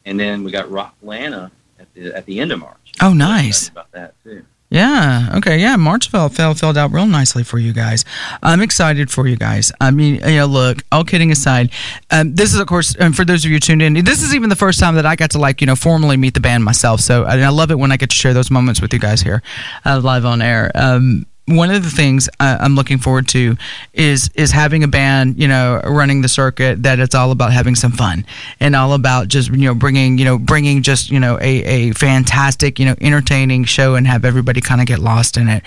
[0.05, 2.93] and then we got Rocklana at the at the end of March.
[3.01, 3.69] Oh, nice.
[3.69, 4.45] About that too.
[4.69, 5.31] Yeah.
[5.35, 5.59] Okay.
[5.59, 5.77] Yeah.
[5.77, 8.03] March fell, fell filled out real nicely for you guys.
[8.43, 9.71] I'm excited for you guys.
[9.79, 10.83] I mean, you know, look.
[10.91, 11.71] All kidding aside,
[12.11, 14.49] um, this is of course, and for those of you tuned in, this is even
[14.49, 16.99] the first time that I got to like you know formally meet the band myself.
[16.99, 19.21] So and I love it when I get to share those moments with you guys
[19.21, 19.41] here,
[19.85, 20.71] uh, live on air.
[20.75, 23.55] Um, one of the things uh, I'm looking forward to
[23.93, 27.73] is is having a band, you know, running the circuit that it's all about having
[27.75, 28.25] some fun
[28.59, 31.91] and all about just you know bringing you know bringing just you know a a
[31.93, 35.63] fantastic you know entertaining show and have everybody kind of get lost in it.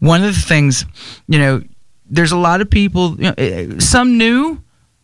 [0.00, 0.84] One of the things,
[1.28, 1.62] you know,
[2.10, 4.60] there's a lot of people, you know, eh, some new,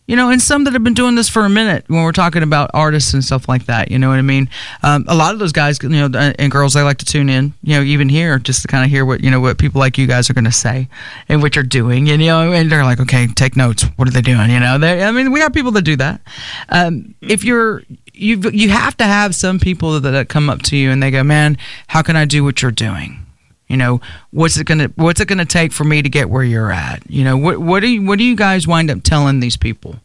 [0.08, 2.42] you know, and some that have been doing this for a minute when we're talking
[2.42, 3.90] about artists and stuff like that.
[3.90, 4.48] You know what I mean?
[4.82, 7.28] Um, a lot of those guys, you know, uh, and girls, they like to tune
[7.28, 9.80] in, you know, even here just to kind of hear what, you know, what people
[9.80, 10.88] like you guys are going to say
[11.28, 12.08] and what you're doing.
[12.08, 13.84] And, you know, and they're like, okay, take notes.
[13.96, 14.50] What are they doing?
[14.50, 16.22] You know, they, I mean, we have people that do that.
[16.70, 17.82] Um, if you're,
[18.14, 21.10] you you have to have some people that, that come up to you and they
[21.10, 23.27] go, man, how can I do what you're doing?
[23.68, 24.00] You know,
[24.30, 27.08] what's it gonna what's it gonna take for me to get where you're at?
[27.08, 29.96] You know, what what do you what do you guys wind up telling these people?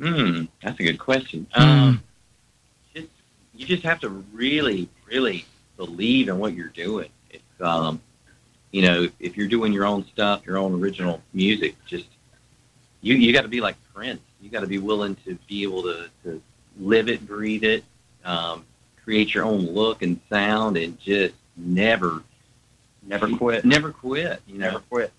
[0.00, 1.46] Hmm, that's a good question.
[1.52, 1.62] Hmm.
[1.62, 2.02] Um,
[2.94, 3.08] just
[3.54, 5.44] you just have to really, really
[5.76, 7.10] believe in what you're doing.
[7.30, 8.00] If um,
[8.72, 12.06] you know, if you're doing your own stuff, your own original music, just
[13.00, 14.20] you you got to be like Prince.
[14.40, 16.42] You got to be willing to be able to, to
[16.78, 17.84] live it, breathe it,
[18.24, 18.64] um,
[19.02, 22.22] create your own look and sound, and just never,
[23.06, 23.64] Never quit.
[23.64, 24.40] never quit.
[24.46, 25.12] You know, Never quit.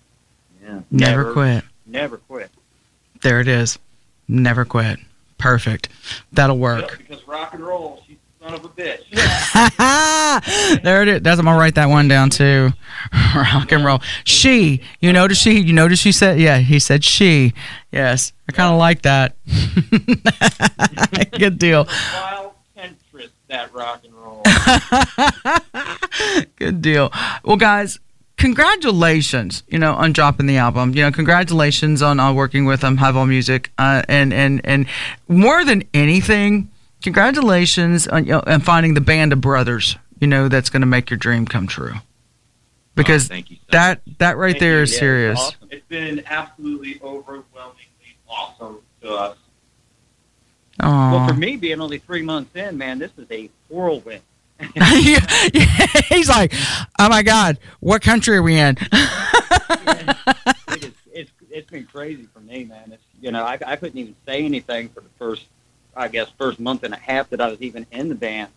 [0.62, 0.80] yeah.
[0.90, 1.64] Never, quit.
[1.86, 2.50] Never quit.
[3.22, 3.78] There it is.
[4.28, 4.98] Never quit.
[5.38, 5.88] Perfect.
[6.32, 6.82] That'll work.
[6.90, 9.02] Yep, because rock and roll, she's son of a bitch.
[10.82, 11.20] there it is.
[11.22, 12.70] That's I'm gonna write that one down too.
[13.34, 14.00] Rock and roll.
[14.24, 14.80] She.
[15.00, 15.58] You notice she.
[15.60, 16.38] You notice she said.
[16.38, 17.52] Yeah, he said she.
[17.90, 19.34] Yes, I kind of like that.
[21.38, 21.86] Good deal.
[22.14, 24.42] Wild centrist, that rock and roll.
[26.56, 27.12] Good deal.
[27.44, 27.98] Well, guys,
[28.36, 30.94] congratulations, you know, on dropping the album.
[30.94, 34.86] You know, congratulations on uh, working with um, High Vol Music, uh, and and and
[35.28, 36.70] more than anything,
[37.02, 39.96] congratulations on you know, on finding the band of brothers.
[40.20, 41.94] You know, that's going to make your dream come true.
[42.94, 44.82] Because Oh, thank you so that that right Thank there you.
[44.82, 45.38] is Yeah, it's serious.
[45.40, 45.68] awesome.
[45.70, 49.36] It's been absolutely overwhelmingly awesome to us.
[50.80, 51.12] Aw.
[51.12, 54.22] Well, for me, being only three months in, man, this is a whirlwind.
[56.08, 56.52] He's like,
[56.98, 58.76] oh my God, what country are we in?
[58.80, 62.92] it is, it's it's been crazy for me, man.
[62.92, 65.46] It's you know I, I couldn't even say anything for the first
[65.96, 68.50] I guess first month and a half that I was even in the band.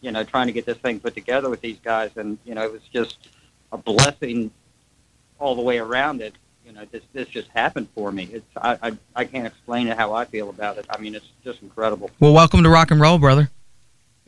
[0.00, 2.62] You know, trying to get this thing put together with these guys, and you know
[2.62, 3.18] it was just
[3.72, 4.50] a blessing
[5.38, 6.34] all the way around it.
[6.64, 8.28] You know, this this just happened for me.
[8.32, 10.86] It's I I, I can't explain it how I feel about it.
[10.88, 12.10] I mean, it's just incredible.
[12.20, 13.50] well, welcome to rock and roll, brother.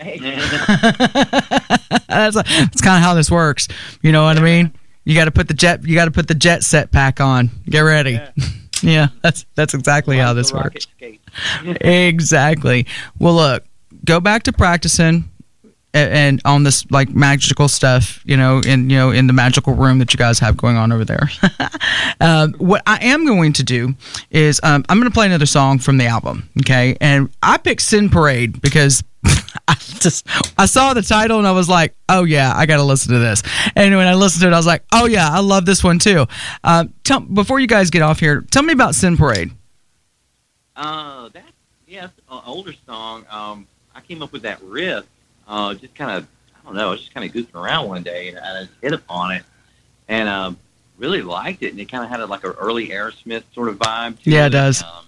[0.03, 0.19] Hey,
[2.09, 3.69] that's that's kind of how this works.
[4.03, 4.73] You know what I mean?
[5.05, 5.85] You got to put the jet.
[5.85, 7.51] You got to put the jet set pack on.
[7.67, 8.13] Get ready.
[8.13, 8.31] Yeah.
[8.85, 10.89] Yeah, that's that's exactly how this works.
[11.81, 12.87] exactly.
[13.17, 13.65] Well, look,
[14.05, 15.31] go back to practicing
[15.95, 19.75] and, and on this like magical stuff, you know, in you know in the magical
[19.75, 21.31] room that you guys have going on over there.
[22.21, 23.95] um, what I am going to do
[24.31, 26.49] is um, I'm going to play another song from the album.
[26.61, 29.03] Okay, and I picked Sin Parade because.
[29.69, 30.27] I just
[30.59, 33.19] I saw the title and I was like, oh yeah, I got to listen to
[33.19, 33.43] this.
[33.77, 35.99] And when I listened to it, I was like, oh yeah, I love this one
[35.99, 36.27] too.
[36.65, 39.53] Um, tell before you guys get off here, tell me about Sin Parade.
[40.75, 41.45] Uh, that
[41.87, 43.25] yeah, it's an older song.
[43.31, 45.05] Um, I came up with that riff.
[45.47, 46.89] Uh, just kind of I don't know.
[46.89, 49.43] I was just kind of goofing around one day and I just hit upon it,
[50.09, 50.59] and um,
[50.99, 51.71] really liked it.
[51.71, 54.21] And it kind of had a, like an early Aerosmith sort of vibe.
[54.23, 54.83] To Yeah, it it does.
[54.83, 55.07] Um,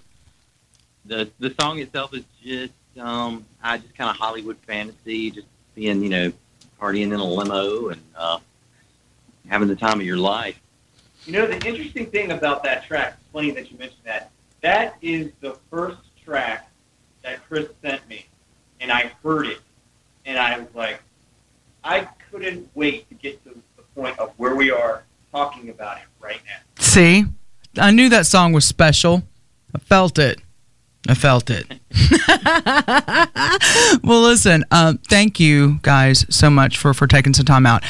[1.05, 6.03] the the song itself is just um, I just kind of Hollywood fantasy, just being
[6.03, 6.33] you know
[6.79, 8.39] partying in a limo and uh,
[9.47, 10.59] having the time of your life.
[11.25, 14.31] You know, the interesting thing about that track, it's funny that you mentioned that,
[14.61, 16.69] that is the first track
[17.23, 18.27] that Chris sent me,
[18.79, 19.59] and I heard it,
[20.25, 21.01] and I was like,
[21.83, 26.03] I couldn't wait to get to the point of where we are talking about it
[26.19, 26.83] right now.
[26.83, 27.25] See,
[27.77, 29.23] I knew that song was special.
[29.73, 30.39] I felt it.
[31.07, 31.67] I felt it.
[34.03, 34.65] well, listen.
[34.71, 37.83] Um, thank you guys so much for for taking some time out.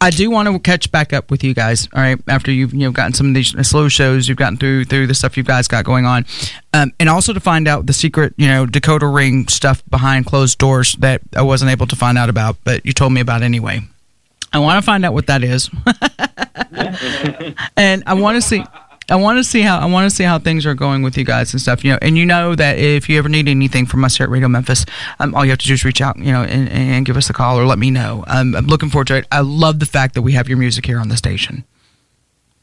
[0.00, 1.88] I do want to catch back up with you guys.
[1.92, 4.84] All right, after you've you know gotten some of these slow shows, you've gotten through
[4.84, 6.24] through the stuff you guys got going on,
[6.72, 10.58] um, and also to find out the secret you know Dakota ring stuff behind closed
[10.58, 13.80] doors that I wasn't able to find out about, but you told me about anyway.
[14.52, 15.68] I want to find out what that is,
[17.76, 18.64] and I want to see.
[19.10, 21.24] I want to see how I want to see how things are going with you
[21.24, 21.82] guys and stuff.
[21.84, 24.30] You know, and you know that if you ever need anything from us here at
[24.30, 24.84] Radio Memphis,
[25.18, 27.30] um, all you have to do is reach out, you know, and, and give us
[27.30, 28.24] a call or let me know.
[28.26, 29.26] Um, I'm looking forward to it.
[29.32, 31.64] I love the fact that we have your music here on the station.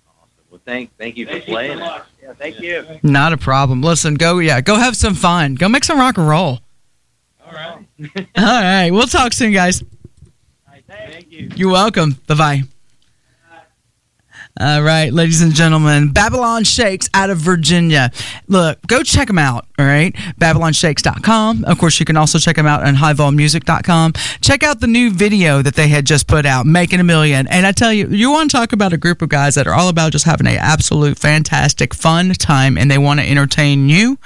[0.07, 0.29] Awesome.
[0.51, 1.79] Well, thank thank you for Thank you so playing it.
[1.79, 2.03] much.
[2.21, 2.85] Yeah, thank you.
[3.03, 3.81] Not a problem.
[3.81, 5.55] Listen, go yeah, go have some fun.
[5.55, 6.59] Go make some rock and roll.
[7.45, 7.77] All right.
[8.37, 9.83] All right, we'll talk soon, guys.
[10.87, 11.49] Thank you.
[11.55, 12.19] You're welcome.
[12.27, 12.63] Bye bye.
[14.57, 18.09] All right, ladies and gentlemen, Babylon Shakes out of Virginia.
[18.47, 20.15] Look, go check them out, all right?
[20.39, 21.65] BabylonShakes.com.
[21.65, 24.13] Of course, you can also check them out on highvolmusic.com.
[24.39, 27.47] Check out the new video that they had just put out, Making a Million.
[27.47, 29.73] And I tell you, you want to talk about a group of guys that are
[29.73, 34.17] all about just having an absolute fantastic fun time and they want to entertain you.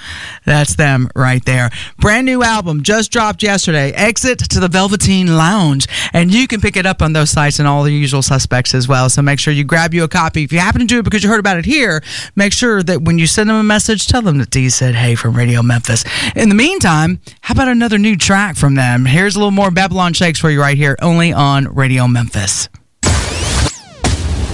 [0.44, 1.70] That's them right there.
[1.98, 5.88] Brand new album just dropped yesterday, Exit to the Velveteen Lounge.
[6.12, 8.86] And you can pick it up on those sites and all the usual suspects as
[8.86, 9.08] well.
[9.08, 10.19] So make sure you grab you a copy.
[10.44, 12.02] If you happen to do it because you heard about it here,
[12.36, 15.14] make sure that when you send them a message, tell them that D said, hey,
[15.14, 16.04] from Radio Memphis.
[16.36, 19.06] In the meantime, how about another new track from them?
[19.06, 22.68] Here's a little more Babylon Shakes for you right here, only on Radio Memphis.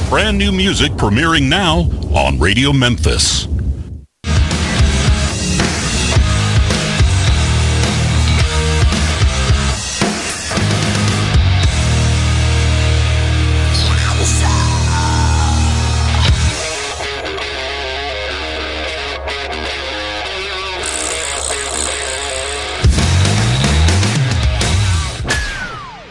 [0.09, 1.81] Brand new music premiering now
[2.17, 3.49] on Radio Memphis.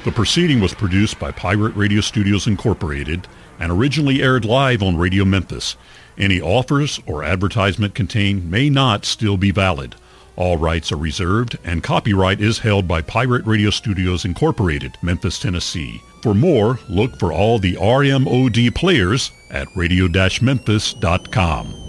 [0.05, 3.27] The proceeding was produced by Pirate Radio Studios Incorporated
[3.59, 5.77] and originally aired live on Radio Memphis.
[6.15, 9.95] Any offers or advertisement contained may not still be valid.
[10.35, 15.99] All rights are reserved and copyright is held by Pirate Radio Studios Incorporated, Memphis, Tennessee.
[16.21, 21.84] For more, look for all the RMOD players at radio-memphis.com.